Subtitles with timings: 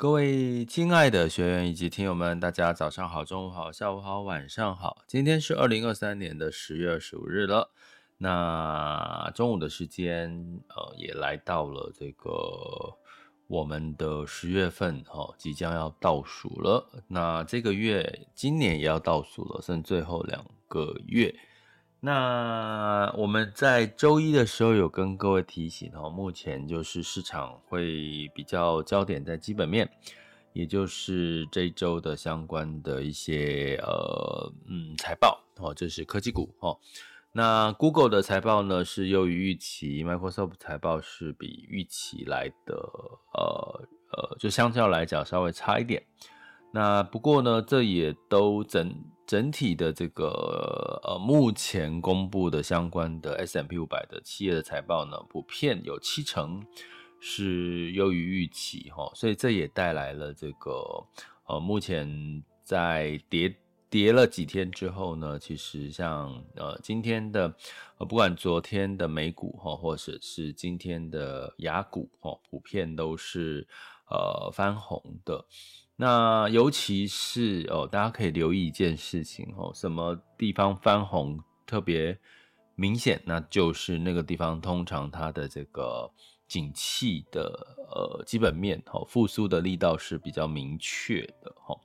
[0.00, 5.04] 各位亲爱的学员以及听友们，大家早上好、中午好、下午好、晚上好。
[5.06, 7.70] 今天是二零二三年的十月二十五日了。
[8.16, 10.30] 那中午的时间，
[10.68, 12.96] 呃，也来到了这个
[13.46, 17.04] 我们的十月份，哦，即将要倒数了。
[17.06, 21.34] 那这个月，今年也要倒数了，剩最后两个月。
[22.02, 29.90] 那我们在周一的时候有跟各位提醒哦，目前就是市场会比较焦点在基本面，
[30.54, 36.78] 也就是这一周的相关的一些呃嗯财报哦，这是科技股哦。
[37.32, 42.74] 那 Google 的财报呢是优于预期，Microsoft 财报是比预期来的
[43.34, 46.02] 呃呃就相较来讲稍微差一点。
[46.72, 48.94] 那不过呢，这也都整
[49.30, 56.60] 整体的这个呃，目前公布的相关的 S M P 五百的企业的财报呢，普遍有七成
[57.20, 61.06] 是优于预期哈，所以这也带来了这个
[61.46, 63.54] 呃，目前在跌
[63.88, 67.54] 跌了几天之后呢，其实像呃今天的
[67.98, 73.68] 呃，不管昨天的美股哈，或者是今天的雅股哈，普遍都是
[74.10, 75.46] 呃翻红的。
[76.00, 82.18] 那尤其是哦，大家可以留意一件事情哦，什么地方翻红特别
[82.74, 86.10] 明显，那就是那个地方通常它的这个
[86.48, 87.52] 景气的
[87.90, 91.76] 呃基本面哦，复苏的力道是比较明确的哈。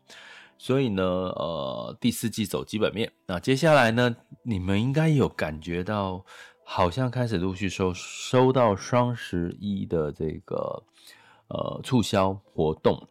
[0.58, 6.24] 所以呢，呃，第四季走基本面，那接下来呢，你们应该有感觉到，
[6.64, 10.82] 好像开始陆续收收到双十一的这个
[11.50, 13.06] 呃促销活动。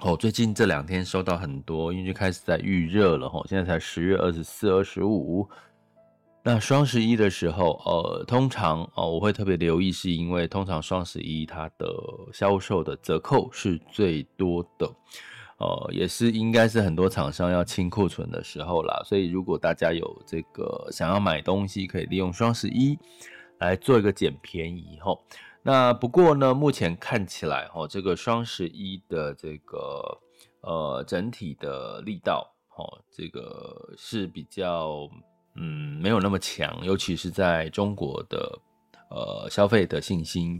[0.00, 3.44] 哦，最近这两天收到很多，因为就开始在预热了哈。
[3.48, 5.48] 现在才十月二十四、二十五，
[6.44, 11.92] 那双十一的时候，呃，通常哦，我会特别留意，是因为通常双十一它的
[12.32, 14.86] 销售的折扣是最多的，
[15.58, 19.02] 呃，也是应该是很多厂商要清库存的时候啦。
[19.04, 22.96] 所以如果大家有这个想要买东西，可以利用双十一
[23.58, 25.12] 来做一个捡便宜哈。
[25.68, 30.18] 那不过呢，目前看起来哈，这个双十一的这个
[30.62, 35.06] 呃整体的力道哈，这个是比较
[35.56, 38.58] 嗯没有那么强，尤其是在中国的
[39.10, 40.58] 呃消费的信心。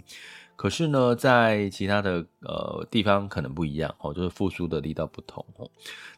[0.57, 5.71] 可是呢，在其他的呃地方可能不一样哦，就是复苏的力道不同哦。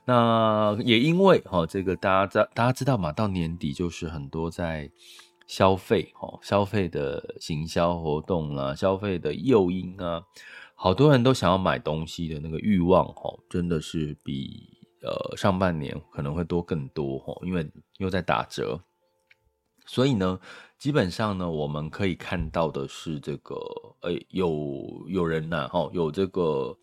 [0.04, 4.90] 那也因为哈，这个大家知大家知道嘛，到年底就是很多在。
[5.50, 10.22] 消费哦，消费的行销活动啊，消费的诱因啊，
[10.76, 17.68] 好多人都想要买东西的那个欲望哦，真的是比呃上半年可能会多更多哦，因为
[17.98, 18.80] 又在打折，
[19.86, 20.38] 所以呢，
[20.78, 23.56] 基本上呢，我们可以看到的是这个，
[24.02, 26.78] 哎、有有人呐，哈，有这个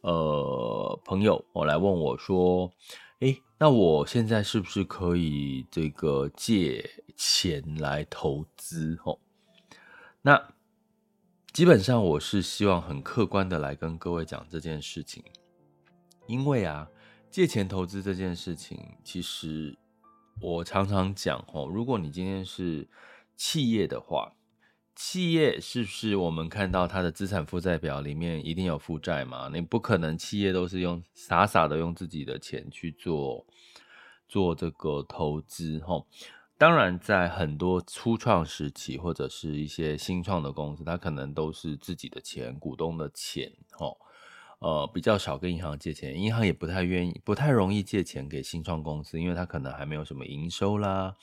[0.00, 2.72] 呃朋友，我来问我说。
[3.18, 8.96] 哎，那我现在是不是可以这个借钱来投资？
[9.02, 9.18] 吼，
[10.22, 10.54] 那
[11.52, 15.24] 基本上我是希望很客观的来跟各位讲这件事情，
[16.26, 16.86] 因为啊，
[17.30, 19.76] 借钱投资这件事情，其实
[20.40, 22.86] 我常常讲，吼，如果你今天是
[23.36, 24.32] 企业的话。
[24.96, 29.50] 企业是不是我们看到它的资产负债表里面一定有负债嘛？
[29.52, 33.46] 你不可能企业都是用傻傻的用自己的钱去做
[34.26, 36.06] 做这个投资齁。
[36.56, 43.94] 当然，在很多初创时期或者是一些新创的公司，它可能都是自己的钱、股东的钱齁。
[44.60, 51.14] 呃，比较少跟银行借钱，银行也不太愿意、不太容易借钱给新创公司，因为它可能还没有什么营收啦。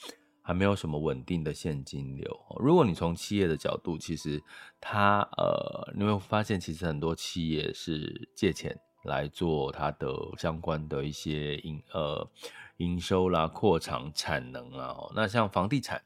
[0.44, 2.40] 还没有什么稳定的现金流。
[2.60, 4.44] 如果你从企业的角度，其实
[4.80, 12.30] 它呃，你会发现其实很多企业是借钱来做它的相关的一些营呃
[12.78, 14.96] 营收啦、扩张产能啊。
[15.16, 16.02] 那像房地产，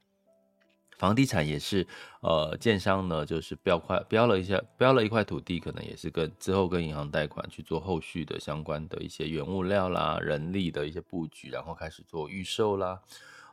[0.97, 1.87] 房地产也是
[2.21, 13.01] 呃，建商呢就是标块标了一下，标了一块土地，可能也是跟之后跟银行贷款去做后续的相关的一些原物料啦、人力的一些布局，然后开始做预售啦。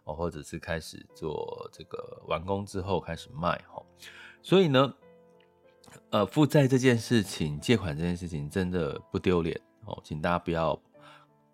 [0.04, 3.82] 哦，或者是开始做这个完工之后开始卖哈，
[4.42, 4.94] 所以呢，
[6.10, 10.78] 呃，负债这件事情，借款这件事情真的不丢脸哦，请大家不要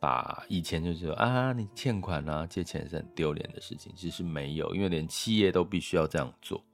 [0.00, 6.64] 把以前就是说啊，你欠款啊，借钱是很丢脸的事情，其实没有，因为连企业都必须要这样做。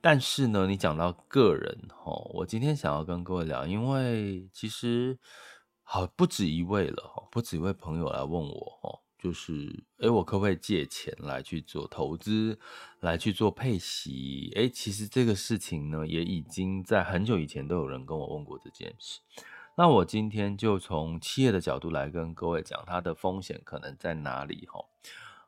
[0.00, 5.18] 但是呢，你讲到个人哈，我今天想要跟各位聊，因为其实
[5.82, 9.00] 好不止一位了哈，不止一位朋友来问我哈。
[9.24, 12.58] 就是，诶，我可不可以借钱来去做投资，
[13.00, 14.52] 来去做配息？
[14.54, 19.20] 诶，其实这个事情呢，也已经在很久以前都有人跟我问过这件事。
[19.78, 24.68] 那我今天就从企业的角度来跟各位讲，它的风险可能在哪里？
[24.70, 24.84] 哈，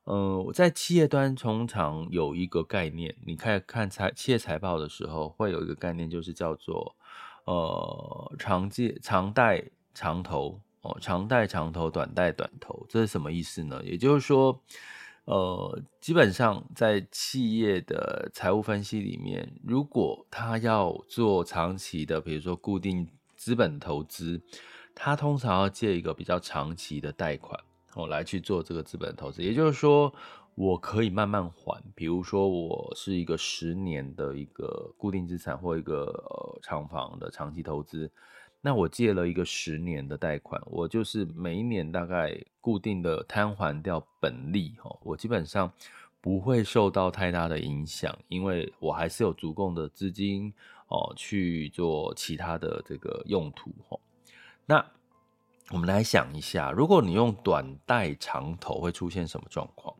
[0.04, 6.96] 嗯，我在企业端通常有一个概念，你看看财企业财报的时候，会有一个概念，就是叫做
[7.44, 9.62] 呃长借长贷
[9.92, 10.62] 长投。
[10.86, 13.82] 哦长贷长投，短贷短投，这是什么意思呢？
[13.84, 14.60] 也就是说，
[15.24, 24.40] 呃，基本上在企业的财务分析里面，如果他要做长期的，比如说固定资本投资，
[24.94, 27.58] 他通常要借一个比较长期的贷款，
[27.94, 29.42] 哦，来去做这个资本投资。
[29.42, 30.14] 也就是说，
[30.54, 38.08] 我可以慢慢还，比如说我是一个十年的一个固定资产或一个呃厂房的长期投资。
[38.66, 44.74] 那我借了一个十年的贷款，我就是每一年大概固定的摊还掉本利，
[45.04, 45.72] 我基本上
[46.20, 50.52] 不会受到太大的影响，因为我还是有足够的资金
[50.88, 53.70] 哦去做其他的这个用途。
[54.66, 54.84] 那
[55.70, 59.94] 我们来想一下，如果你用短贷长投，会出现什么状况？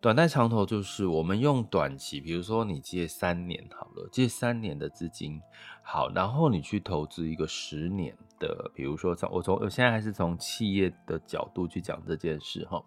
[0.00, 5.40] 短贷长投就是我们用短期，比如说你借三年好了，借三年的资金，
[5.82, 12.80] 好，然后你去投资一个十年的，比如说从我从我现在还是从企业的角度去讲这件事哈，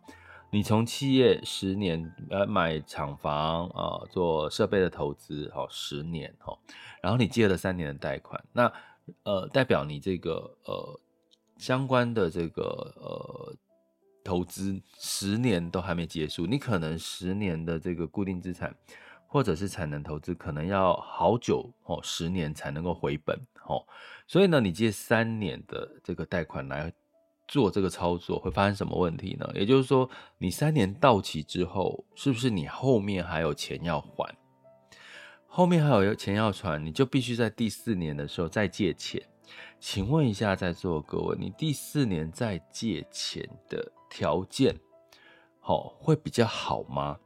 [0.52, 6.58] 你从企业十年呃买厂房啊、做设备的投资好十年哈，
[7.04, 8.72] 然后你借了三年的贷款，那
[9.24, 11.02] 呃代表你这个呃
[11.58, 12.64] 相关的这个
[12.96, 13.58] 呃。
[14.24, 18.76] 投资十年都还没结束，你可能十年的这个固定资产
[19.28, 23.86] 或者是产能投资，可能要好久哦，十年才能够回本哦。
[24.28, 26.92] 所以呢，你借三年的这个贷款来
[27.48, 29.50] 做这个操作，会发生什么问题呢？
[29.54, 34.34] 也就是说，你三年到期之后，是不是你后面还有钱要还？
[35.48, 39.22] 后面还有钱要还，你就必须在第四年的时候再借钱。
[39.82, 44.76] 请问一下，在座各位，你第四年再借钱的条件，
[45.62, 47.18] 好，会比较好吗？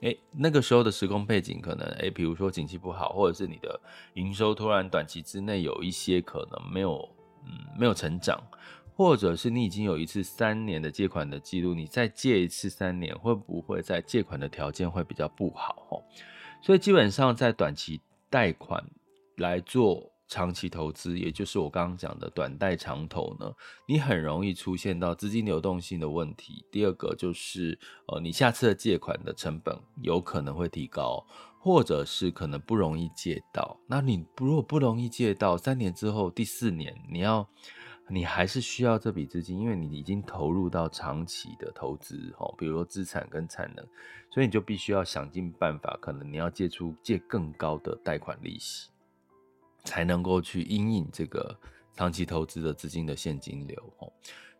[0.00, 3.78] 诶，那个时候的时空背景可能，诶，比如说景气不好，或者是你的
[4.14, 7.08] 营收突然短期之内有一些可能没有，
[7.44, 8.42] 嗯，没有成长，
[8.96, 15.86] 或者是你已经有一次三年的借款的记录，你再借一次三年，会不会在借款的条件会比较不好？
[15.90, 16.02] 哦，
[16.62, 18.00] 所以基本上在短期
[18.30, 18.82] 贷款
[19.36, 20.11] 来做。
[20.32, 23.52] 长期投资，也就是我刚刚讲的短贷长投呢，
[23.86, 26.64] 你很容易出现到资金流动性的问题。
[26.72, 31.22] 第二个就是，呃，你下次的借款的成本有可能会提高，
[31.60, 33.78] 或者是可能不容易借到。
[33.86, 37.46] 那你如果不容易借到，三年之后，第四年你要，
[38.08, 43.86] 你还是需要这笔资金，因为你已经投入到长期的投资，哦，比如说资产跟产能，
[44.30, 48.88] 所以你就必须要想尽办法，可能你要借出借更高的贷款利息。
[49.84, 51.56] 才能够去因应这个
[51.94, 54.10] 长期投资的资金的现金流哦，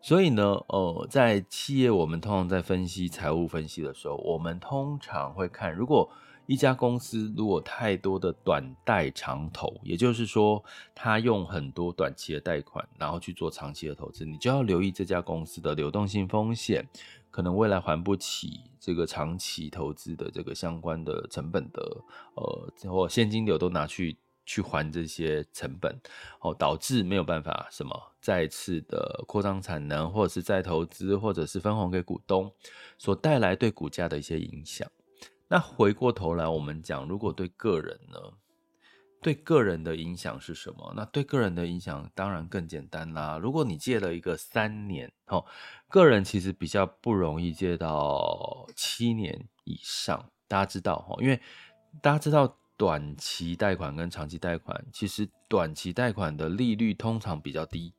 [0.01, 6.09] 所以呢，呃，在企业我们通常在分析财务分析的时候，我们通常会看，如果
[6.45, 10.63] 一家公司如果太多的短贷长投，也就是说，
[10.93, 16.85] 他用很多短期的贷款，然后去做长期的投资，你就要留意这家公司的流动性风险，
[17.31, 21.97] 可能未来还不起这个长期投资的这个相关的成本的，
[22.35, 24.17] 呃，或现金流都拿去。
[24.45, 25.97] 去还这些成本，
[26.41, 32.51] 哦，导致没有办法什么再次的扩张产能，或者是再投资，或者是分红给股东，
[32.97, 34.89] 所带来对股价的一些影响。
[35.47, 38.19] 那回过头来，我们讲，如果对个人呢，
[39.21, 40.93] 对个人的影响是什么？
[40.95, 43.37] 那对个人的影响当然更简单啦。
[43.37, 45.45] 如果你借了一个三年，哦，
[45.87, 50.29] 个人其实比较不容易借到七年以上。
[50.47, 51.39] 大家知道，哦，因为
[52.01, 52.57] 大家知道。
[52.77, 57.93] 短期贷款跟长期贷款，其实短期贷款的利率通常比较低，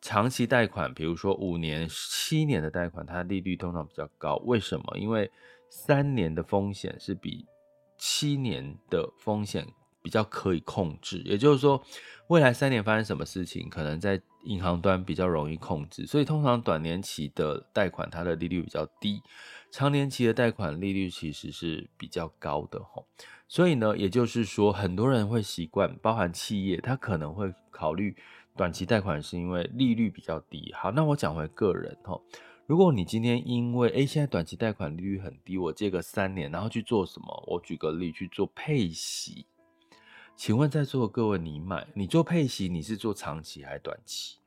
[0.00, 4.36] 长期贷款，比如说五年、七年的贷款，它利率通常比较高。
[4.44, 4.98] 为什么？
[4.98, 5.30] 因为
[5.68, 7.46] 三年的风险是比
[7.98, 9.66] 七年的风险
[10.02, 11.18] 比较可以控制。
[11.24, 11.82] 也就是说，
[12.28, 16.06] 未来三年发生什么事情，可能在银行端比较容易控制。
[16.06, 19.22] 所以通常短年期的贷款它的利率比较低，
[19.70, 23.06] 长年期的贷款利率其实是比较高的吼。
[23.48, 28.16] 所以呢，也就是说，很多人会习惯，包含企业，他可能会考虑
[28.56, 30.72] 短期贷款，是因为利率比较低。
[30.72, 32.20] 好，那我讲回个人哈，
[32.66, 37.44] 如果你今天因为诶现在短期贷款利率很低，我借个三年，然后去做什么？
[37.48, 39.46] 我举个例，去做配息。
[40.40, 44.38] 请问在座各位，你买你做配息，你是做长期还是短期？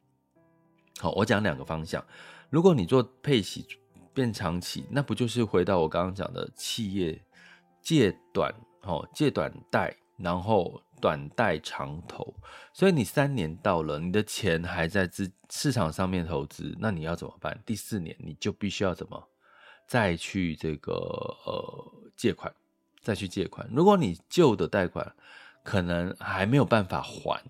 [0.98, 2.04] 好，我讲两个方向。
[2.50, 3.64] 如果你做配息
[4.12, 7.24] 变长期，那不就是回到我刚刚讲的企业
[7.80, 8.52] 借短？
[8.82, 12.34] 哦，借短贷，然后短贷长投，
[12.74, 17.62] 所以你三年到了，你的钱还在资市场上面投资，那你要怎么办？
[17.68, 19.30] 第四年你就必须要怎么
[19.86, 20.92] 再去这个
[21.46, 22.52] 呃借款，
[23.00, 23.70] 再去借款。
[23.72, 25.16] 如果你旧的贷款
[25.64, 27.42] 可能还没有办法还，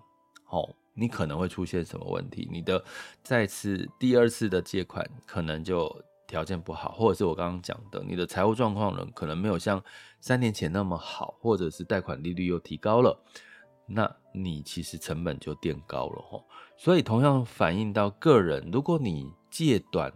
[0.48, 2.48] 哦，你可能会出现什么问题？
[2.50, 2.82] 你的
[3.22, 6.02] 再次第二次的借款可能就。
[6.26, 9.80] 条件不好，或者是我刚刚讲的，你的财务状况呢，可能没有像
[10.20, 13.22] 三年前那么好，或者是贷款利率又提高了，
[13.86, 16.48] 那你其实成本就垫高了吼。
[16.78, 20.10] 所以同样反映到个人，如果你借短，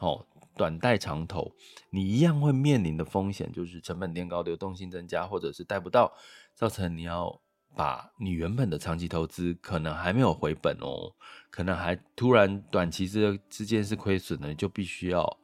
[0.00, 1.50] 哦，短贷长投，
[1.88, 6.12] 你一样会面临的风险就是成本垫高、流动性增加，或者是贷不到，
[6.58, 7.40] 造成你要
[7.76, 11.08] 把你原本的长期投资可能还没有回本哦，
[11.50, 15.38] 可能还突然短期之之间是亏损的，你就必须要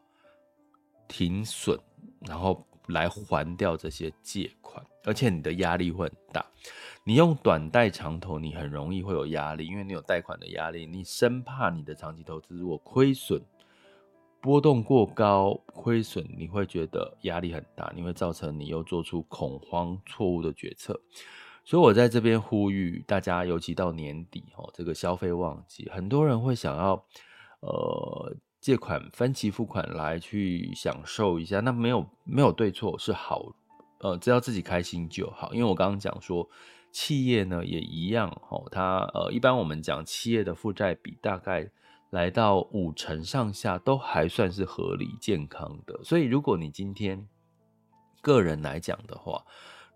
[1.06, 1.78] 停损，
[2.22, 6.44] 然后来还掉这些借款，而且你的压力会很大。
[7.04, 13.40] 你用短贷长投，你很容易会有压力，因为你有贷款的压力，你生怕你的长期投资如果亏损、
[14.44, 21.00] 波动过高、亏损，你会觉得压力很大，你会造成你又做出恐慌、错误的决策。
[21.64, 26.92] 所以我在这边呼吁大家，尤其到年底哦，这个消费旺季，很多人会想要
[27.60, 33.46] 呃借款分期付款来去享受一下，那没有没有对错，是好，
[34.00, 35.54] 呃，只要自己开心就好。
[35.54, 36.46] 因为我刚刚讲说，
[36.92, 41.70] 企业呢也一样哦，它呃一般我们讲企业的负债比大概
[42.14, 45.98] 来到五成上下，都还算是合理健康的。
[46.04, 47.26] 所以如果你今天
[48.22, 49.44] 个人来讲的话，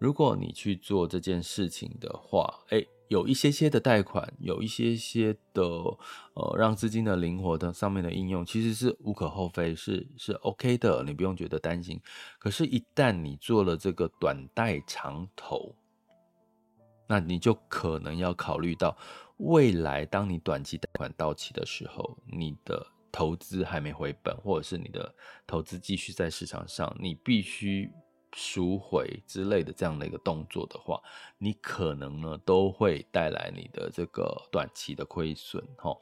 [0.00, 5.62] 如果你去做这件事情的话，诶，有一些些的贷款，有一些些的
[6.34, 12.00] 呃，让资金的灵活的上面的应用，其实是无可厚非，是是 OK 的，你不用觉得担心。
[12.40, 15.76] 可是，一旦你做了这个短贷长投，
[17.06, 18.96] 那你就可能要考虑到
[19.38, 25.14] 未来，当你短期贷款到期的时候，你的投资还没回本，或者是你的
[25.46, 27.90] 投资继续在市场上，你必须。
[28.36, 31.00] 赎回之类的这样的一个动作的话，
[31.38, 35.96] 你可能呢都会带来你的这个短期的亏损哈。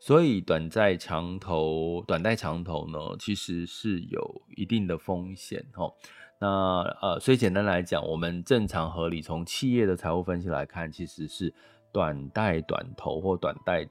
[0.00, 5.92] 所以短债长投、短债长投呢，其实是有一定的风险哈。
[6.38, 11.52] 那呃，所以简单来讲，我们正常合理从企业的财务分析来看，其实是
[11.96, 13.88] 短贷短投或短贷。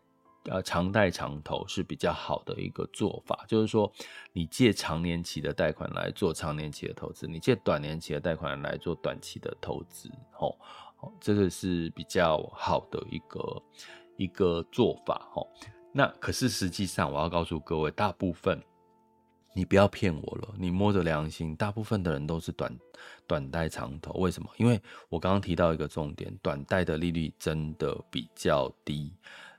[0.48, 3.92] 呃，长贷长投是比较好的一个做法，就是说，
[4.32, 10.56] 你借长年期的贷款来做长年期的投资，你借短年期的贷款来做短期的投资，吼，
[11.20, 13.64] 这个是比较好的一个
[14.18, 15.50] 一个做法，吼。
[15.92, 18.62] 那可是实际上，我要告诉各位，大部分
[19.56, 22.78] 你不要骗我了，你摸着良心，大部分的人都是短
[23.26, 24.50] 短贷长投，为什么？
[24.58, 29.14] 因为我刚刚提到一个重点，短贷的利率真的比较低。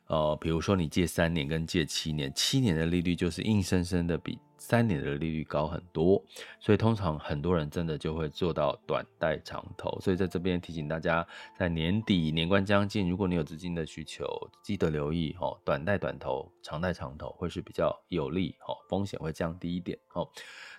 [0.09, 6.23] 呃，比如说你借三年跟借七年，七年的利率就是硬生生的比三年的利率高很多，
[6.61, 9.99] 所以通常很多人真的就会做到短贷长投。
[10.01, 11.27] 所以在这边提醒大家，
[11.59, 14.27] 在年底年关将近，如果你有资金的需求，
[14.63, 20.29] 记得留意哦，短贷短投、长贷长投会是比较有利哦，风险会降低一点哦。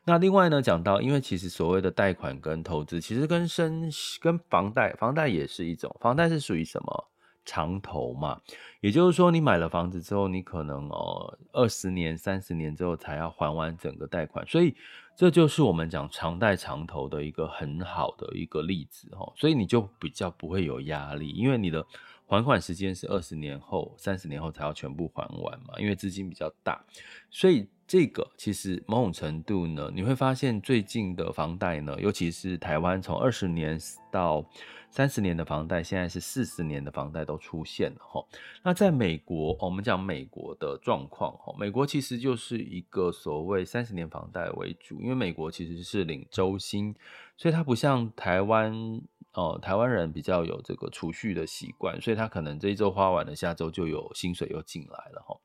[0.04, 3.90] 那另外呢，讲到因为其实所谓的贷款跟投资，其实跟生
[4.22, 7.08] 跟房贷，房贷也是一种，房贷是属于什么？
[7.48, 8.42] 长投嘛，
[8.82, 14.76] 也就是说，你买了房子之后，你可能哦，二十年、三十年之后才要还完整个贷款，所以
[15.16, 19.32] 这就是我们讲长贷长投的一个很好的一个例子哦。
[19.38, 21.84] 所以你就比较不会有压力，因为你的
[22.26, 26.84] 还款时间是二十年后、三十年后才要全部还完嘛，因为资金比较大，
[27.32, 33.80] 所以这个其实某种程度呢，你会发现最近的房贷呢，尤其是台湾从二十年
[34.12, 34.46] 到
[34.90, 38.22] 三十年的房贷，现在是四十年的房贷都出现了哈。
[38.62, 46.94] 那在美国，我们讲美国的状况哈，美国其实就是一个所谓三十年房贷为主，因为美国其实是领周薪，
[47.38, 49.02] 所以它不像台湾
[49.32, 55.38] 哦，台湾人比较有这个储蓄的习惯，所以他可能这一周花完了，下周就有薪水又进来了哈。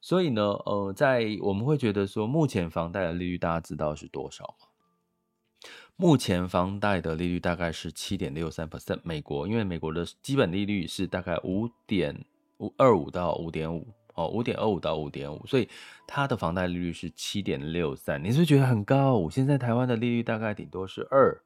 [0.00, 4.68] 所以呢，呃，在我们会觉得说，目前房贷的利率大家知道是多少吗？
[5.96, 12.24] 目前房贷的利率大概是七点六三 percent，美国因为美国的基本利率是大概五点
[12.58, 13.86] 五二五到五点五。
[14.16, 15.68] 哦，五点二五到五点五，所以
[16.06, 19.28] 它的房贷利率是七点六三，你是不是觉得很高？
[19.28, 21.38] 现在台湾的利率大概顶多是二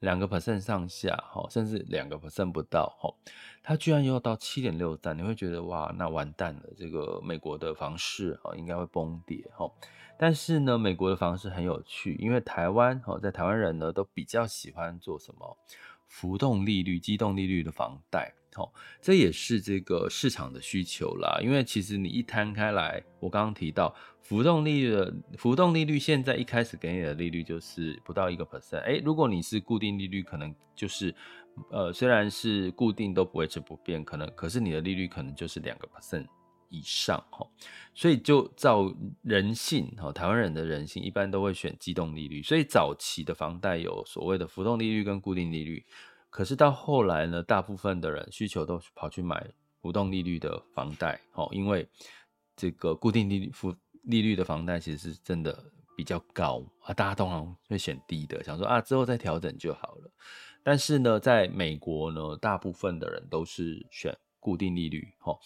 [0.00, 3.12] 两个 percent 上下，哈，甚至两个 percent 不到，哈，
[3.62, 9.70] 它居然又到七点六三，你会觉得哇，那完蛋了，这个美国的房市哈，应该会崩跌，哈。
[10.16, 15.56] 但是呢，美国的房市很有趣，因为台湾，哈，在台湾人呢都比较喜欢做什么？
[16.06, 18.32] 浮动利率、机动利率的房贷。
[18.54, 21.38] 好，这也是这个市场的需求啦。
[21.42, 28.80] 因为其实你一摊开来，我刚刚提到浮动利率的浮动利率，现在一开始给你的利率就是不到一个 percent。
[28.80, 31.14] 哎，如果你是固定利率，可能就是
[31.70, 36.26] 呃，虽然是固定都不维持不变，可能可是你的利率可能就是两个 percent
[36.68, 37.46] 以上哈。
[37.94, 42.42] 所以就照人性哈，台湾人的人性一般都会选机动利率。
[42.42, 45.84] 所以早期的房贷有所谓的浮动利率跟固定利率。
[46.30, 49.46] 可是到后来呢，大部分的人需求都跑去买
[49.80, 51.88] 浮动利率的房贷，哦，因为
[52.54, 55.64] 这个固定利率、负利率的房贷其实是真的
[55.96, 60.10] 比较高啊，大家通常会选低的，想说啊之后再调整就好了。
[60.62, 65.38] 但是呢，在美国呢，大部分的人都是选固定利率，哦，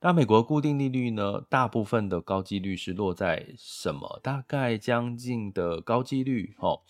[0.00, 4.20] 那美国固定利率呢，大部分的高几率是落在什么？
[4.22, 6.82] 大概将近的高几率，哦，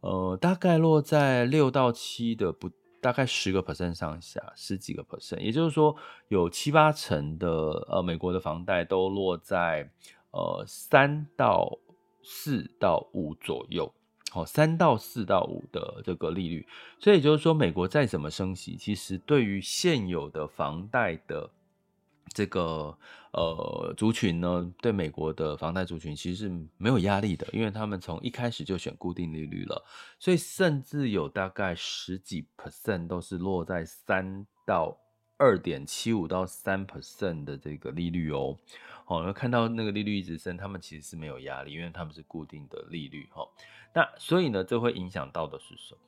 [0.00, 2.70] 呃，大概落在六到七的不。
[3.00, 5.96] 大概十个 percent 上下，十几个 percent，也就是说
[6.28, 7.48] 有七八成的
[7.88, 9.90] 呃美国的房贷都落在
[10.30, 11.78] 呃三到
[12.22, 13.92] 四到五左右，
[14.30, 16.66] 好，三到四到五的这个利率，
[16.98, 21.50] 所以就是说美国再怎么升息，其实对于现有的房贷的。
[22.32, 22.96] 这个
[23.32, 29.84] 呃族群呢，对美国的房贷族群其实是没有压力的，因为他们从一开始就选固定利率了，
[30.18, 34.98] 所以甚至有大概十几 percent 都是落在三到
[35.36, 38.58] 二点七五到三 percent 的这个利率哦。
[39.04, 43.46] 好，那看到那个利率一直升，他们其实是没有压力，因为他们是固定的利率哈。
[43.94, 46.00] 那所以呢，这会影响到的是什么？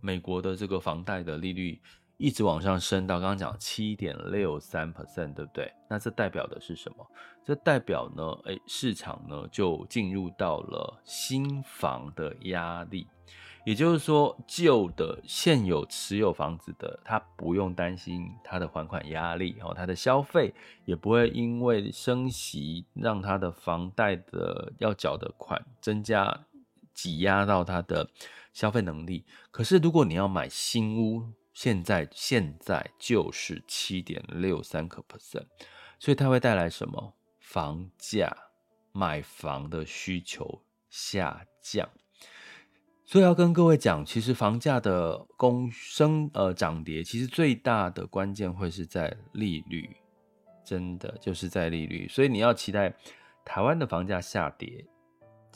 [0.00, 1.80] 美国的这个房贷的利率。
[2.22, 5.72] 一直往上升到刚刚讲七点六三 percent，对不对？
[5.90, 7.04] 那这代表的是什么？
[7.44, 13.08] 这代表呢，诶，市场呢就进入到了新房的压力，
[13.66, 20.54] 也就是说，旧的现有持有房子的，他不用担心他的还款压力，哦，他的消费
[20.84, 26.46] 也不会因为升息让他的房贷的要缴的款增加，
[26.94, 28.08] 挤压到他的
[28.52, 29.24] 消费能力。
[29.50, 35.46] 可是如果你要买新屋，现在现在就是七点六三个 percent，
[35.98, 37.14] 所以它会带来什么？
[37.38, 38.34] 房价
[38.92, 41.86] 买房的需求下降，
[43.04, 49.94] 所以要跟各位讲，其实房价的供升呃涨跌，其实最大的关键会是在利率，
[50.64, 52.08] 真的就是在利率。
[52.08, 52.94] 所以你要期待
[53.44, 54.86] 台湾的房价下跌，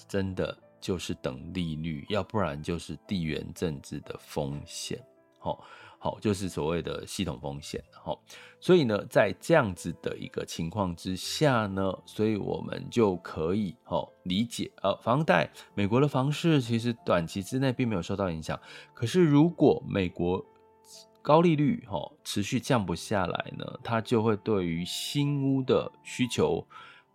[0.06, 5.02] 真的就是等利率，要不然就是地缘政治的风险。
[5.38, 5.64] 好。
[6.06, 8.22] 好，就是所谓的系统风险，好，
[8.60, 18.56] 所以呢，在这样子的一个情况之下呢，所以我们就可以好理解，呃，房贷，美国的房市其实短期之内并没有受到影响，
[18.94, 20.46] 可是如果美国
[21.22, 26.64] 高利率哈持续降不下来呢，它就会对于新屋的需求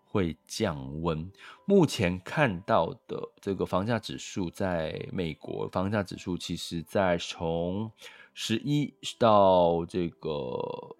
[0.03, 1.31] 会降温。
[1.63, 7.89] 目前看到的这个房价指数，在美国房价指数，其实在从
[8.33, 10.29] 十一到这个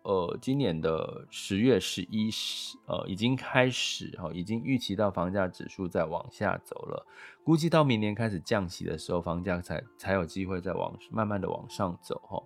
[0.04, 7.06] 呃，今年的十月十一十呃，已经开始哈，已经预期到房价指数在往下走了。
[7.44, 12.44] 估计到明年开始降息的时候，房价才才有机会再往慢慢的往上走哈。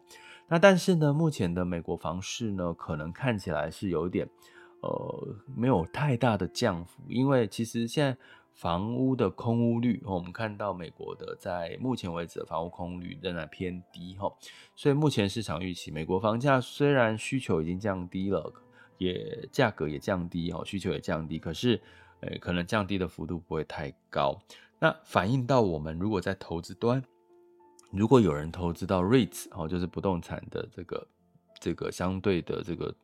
[0.48, 4.30] 那但是呢，目前的美国房市呢，可能看起来是有点
[4.82, 8.18] 呃，没有太大的降幅，因为其实现在。
[8.56, 14.34] 房屋的空屋率，我们看到美国的在目前为止的房屋空屋率仍然偏低，哈，
[14.78, 18.54] 所以目前市场预期，美国房价虽然需求已经降低了，
[18.98, 21.82] 也价格也降低，哈，需求也降低，可是，
[22.22, 24.40] 诶，可能降低的幅度不会太高。
[24.80, 27.04] 那反映到我们如果在投资端，
[27.92, 31.08] 如果有人投资到 REITs，哦，就是不动产的这个
[31.60, 32.96] 这个相对的这个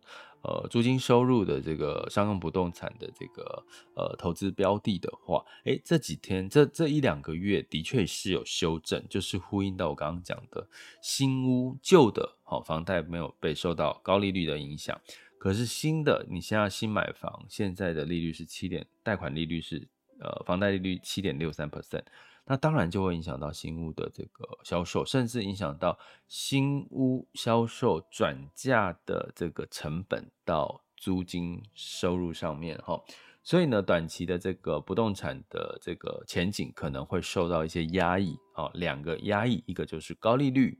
[0.43, 3.63] 呃租金收入的这个商用不动产的这个
[3.95, 10.67] 呃投资标的的话，哎，这几天这这一两个月的确是有修正，就是呼应到我刚刚讲的
[11.01, 14.99] 新屋旧的好房贷没有被受到高利率的影响，
[15.37, 19.87] 可是新的你现在新买房，现在的利率是七点，贷款利率是
[20.19, 22.03] 呃房贷利率七点六三 percent。
[22.45, 33.01] 那当然就会影响到新屋的这个销售，甚至影响到新屋销售转嫁的这个成本到租金收入上面哈。
[33.43, 38.69] 所以呢，短期的这个不动产的这个前景可能会受到一些压抑啊。
[38.73, 40.77] 两个压抑，一个就是高利率，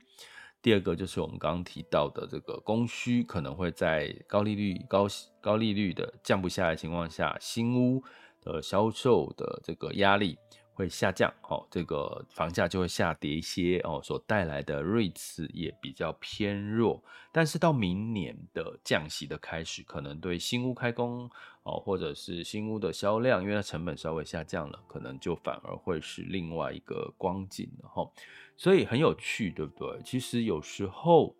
[0.61, 5.07] 第二个就是我们刚刚提到的这个供需可能会在高利率高
[5.39, 8.03] 高利率的降不下来的情况下，新屋
[8.41, 10.37] 的销售的这个压力。
[10.73, 17.03] 会下降，哦，这个房价就会下跌一些，哦，所带来的 REITs 也比较偏弱。
[17.31, 21.29] 但是到明年的降息的开始，可能对新屋开工，
[21.63, 28.09] 哦，或者是新屋的销量，因为它成本稍微下降了，可能就反而会是另外一个光景了，哈。
[28.57, 30.01] 所以很有趣，对不对？
[30.03, 31.35] 其实有时候。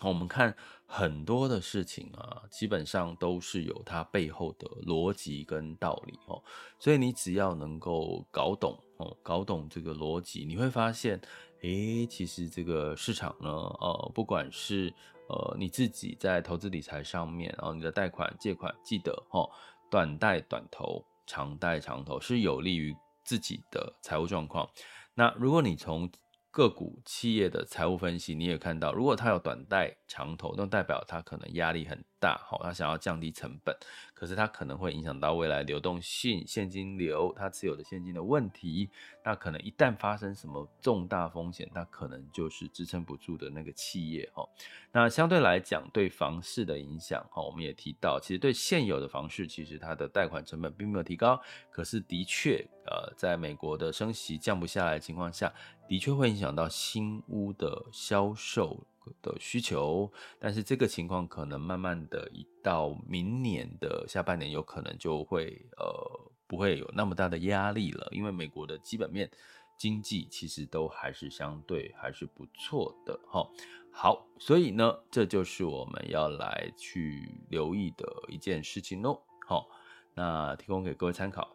[0.00, 0.54] 我们看
[0.86, 6.42] 很多的事情啊，基本上都是有它背后的逻辑跟道理哦。
[6.78, 11.20] 所以你只要能够搞懂哦，搞懂这个逻辑，你会发现，
[11.60, 14.92] 诶，其实这个市场呢，呃，不管是
[15.28, 19.48] 呃你自己在投资理财上面，然后你的贷款借款，记得哦，
[19.90, 24.68] 短贷短投，长贷长投，是有利于自己的财务状况。
[25.14, 26.10] 那如果你从
[26.52, 33.74] 个股企业的财务分析，你也看到，如果它有短贷长投，那代表它可能压力很大，好，它想要降低成本，
[34.12, 38.90] 可是它可能会影响到未来流动性、现金流，它持有的现金的问题，
[39.24, 44.46] 那可能一旦发生什么重大风险，它可能就是支撑不住的那个企业，哈。
[44.92, 55.52] 那相对来讲，对房市的影响，哈，我们也提到，其实对现有的房市，其实它的贷款成本并没有提高，可是的确，呃，在美国的升息降不下来情况下。
[55.88, 58.78] 的确会影响到新屋的销售
[59.20, 69.30] 的需求，但是这个情况可能慢慢的，一到明年的下半年，有可能就会呃不会有那么大的压力了，因为美国的基本面
[69.76, 73.46] 经济其实都还是相对还是不错的哈。
[73.90, 79.20] 好，所以呢，这就是我们要来去留意的一件事情喽。
[79.46, 79.68] 好，
[80.14, 81.54] 那提供给各位参考。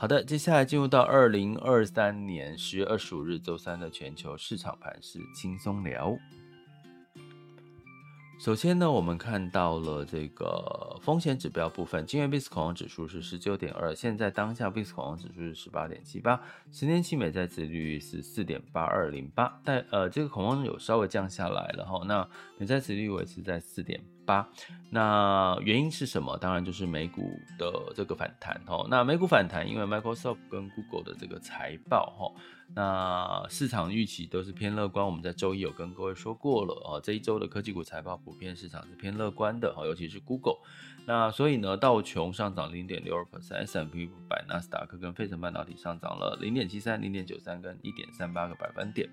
[0.00, 6.16] 好的，接下来进入到二零二三年十月二十五日周三的全球市场盘势轻松聊。
[8.42, 16.40] 首先呢，我们看到了这个风险指标部分，今日 VIX 恐慌指数是十九点二，现在当下 VIX 恐慌指数是十八点七八，
[16.72, 24.48] 十年期美债殖率是四点八二零八，但呃，这个恐慌有稍微降下来了哈，那美债殖率维持在四点八，
[24.90, 26.36] 那原因是什么？
[26.38, 32.42] 当然就是美股的这个反弹哈，那美股反弹，因为 Microsoft 跟 Google 的这个财报哈。
[32.72, 40.58] 那市场预期都是偏乐观，我们在周一有跟各位说过了啊，这一周的科技股财报普遍市场是偏乐观的哦，尤其是 Google。
[41.04, 49.08] 那所以呢，道琼上涨零点六二 percent，S&P 五百、纳斯达克跟费城半导体上涨了零点七三、零点九三跟一点三八个百分点。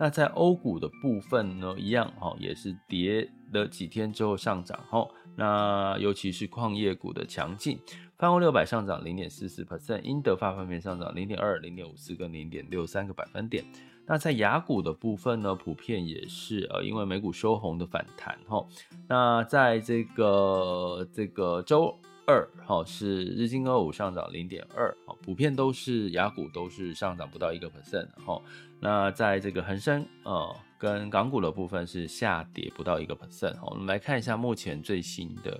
[0.00, 5.06] 那在欧股的部分呢，一样哈，也是跌了几天之后上涨哈。
[5.36, 7.78] 那尤其是矿业股的强劲。
[8.16, 13.62] 泛欧六百上涨零点四四 percent，英德法分别上涨零点二、零点五四跟零点六三个百分点。
[14.06, 18.66] 那在雅股的部分呢，普遍也是呃，因为美股收红的反弹哈。
[19.06, 21.94] 那在这个这个周
[22.30, 28.40] 二哈，是日经二五上涨零点二，普遍都是雅股都是上涨不到一个 percent 哈。
[28.78, 33.66] 那在这个恒生呃跟港股的部分是下跌不到一个 percent 哈。
[33.72, 35.58] 我们来看一下目前最新的。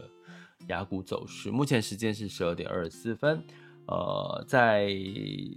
[0.69, 3.43] 雅股走势，目前时间是十二点二十四分。
[3.87, 4.89] 呃，在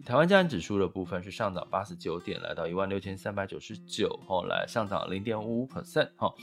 [0.06, 6.10] 台湾加权指数的部分是上涨八十九点，来到一万六千三百九十九，后来上涨零点五五 percent。
[6.16, 6.34] 哈，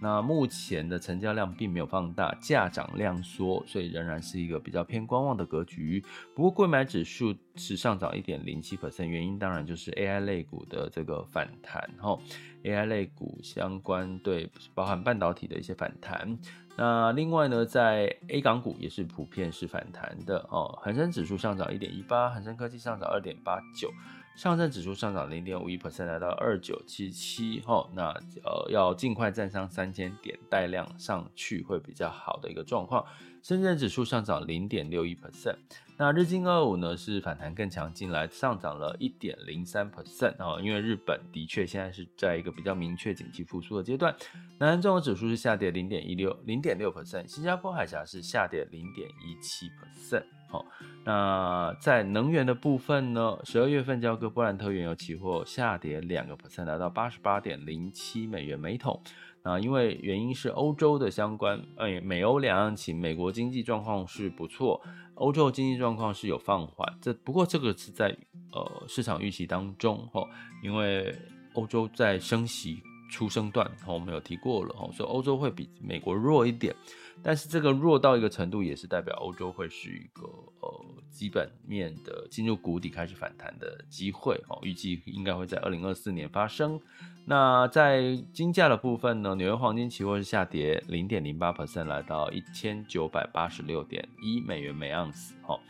[0.00, 6.02] 那目前的成交量并没有放大，价涨量缩，所以仍然是一个比较偏观望的格局。
[6.34, 12.18] 不过，贵买指数是上涨一点零七百分原因当然就是 AI 类股的这个反弹，哈
[12.64, 16.38] ，AI 类股相关对包含半导体的一些反弹。
[16.76, 23.90] 那另外呢，在 A 港股也是普遍是反弹的哦，恒生指数上涨一点一八，恒生科技上涨二点八九。
[24.36, 28.08] 上证指数上涨零点五一 percent，来到二九七七哈，那
[28.42, 33.04] 呃要尽快站上三千点，带量上去会比较好的一个状况。
[33.42, 35.56] 深圳指数上涨零点六一 percent，
[35.98, 44.14] 那日经二五呢是反弹更强劲，来上涨了一点零三 percent 啊，因为日本的确现在是在一个比较明确景气复苏的阶段。
[44.58, 50.24] 南韩综合指数是下跌零点一六零点六 percent，新加坡海峡是下跌零点一七 percent。
[50.50, 50.66] 好，
[51.04, 53.38] 那在能源的部分呢？
[53.44, 59.00] 十二月份交割布兰特原油期货下跌两个 percent，来到八十八点零七美元每桶。
[59.42, 64.82] 那因为原因是欧洲的相关，哎，美欧两样情，美国经济状况是不错，
[65.14, 66.98] 欧洲经济状况是有放缓。
[67.00, 68.08] 这不过这个是在
[68.52, 70.22] 呃市场预期当中哈，
[70.64, 71.14] 因为
[71.54, 76.74] 欧洲在升息初升段，我们有提过了哈，所以欧洲会比美国弱一点。
[77.22, 80.26] 但是这个弱到一个程度，也是代表欧洲会是一个
[80.60, 86.80] 呃基本面的进入谷底开始反弹的机会哦，预计应该会在二零二四年发生。
[87.26, 95.60] 那在金价的部分呢，纽约黄金期货是下跌零点零八 percent，来到一千九百八十六点一美元每盎司哦。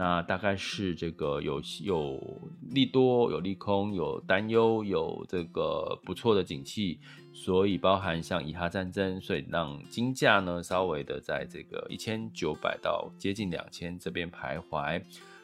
[0.00, 7.00] 那大概是这个有有利多，有利空，有担忧，有这个不错的景气，
[7.32, 15.02] 所以包含像以哈战争，所以让金价呢稍微的在这个一千九百到接近两千这边徘徊。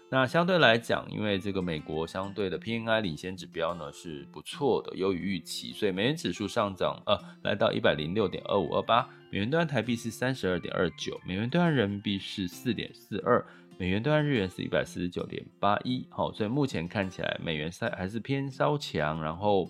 [0.09, 13.45] 那相对来讲，因为这个美国相对的 P N I 领先指标呢是不错的，优于预期，所以美元指数上涨，呃，来到一百零六点二五二八，美元兑换台币是三十二点二九，美元兑换人民币是四点四二。
[13.77, 19.69] 美元兑换日元是一百四十九点八一，好，所以目前看起来美元还还是偏稍强，然后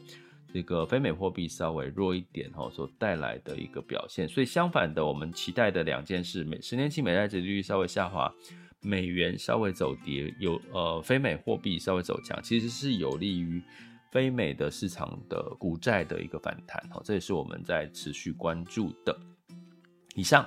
[0.52, 4.28] 这个非美货币稍微弱一点，哈，所带来的一个表现。
[4.28, 8.30] 所以相反的，我们期待的两件事：美十年期美债殖利率稍微下滑，
[8.82, 13.62] 美元稍微走跌，有呃非美货币稍微走强，其实是有利于
[14.12, 19.18] 非美的市场的股债的一个反弹，哈，这也是我们在持续关注的。
[20.14, 20.46] 以上。